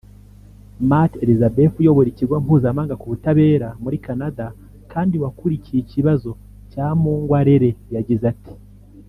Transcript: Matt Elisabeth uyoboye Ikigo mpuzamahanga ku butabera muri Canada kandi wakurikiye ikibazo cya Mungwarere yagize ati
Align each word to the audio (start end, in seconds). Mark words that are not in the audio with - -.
Matt 0.89 1.11
Elisabeth 1.23 1.73
uyoboye 1.81 2.09
Ikigo 2.11 2.35
mpuzamahanga 2.43 2.99
ku 3.01 3.05
butabera 3.11 3.67
muri 3.83 3.97
Canada 4.05 4.45
kandi 4.91 5.15
wakurikiye 5.23 5.79
ikibazo 5.81 6.31
cya 6.71 6.85
Mungwarere 7.01 7.69
yagize 7.95 8.23
ati 8.33 8.53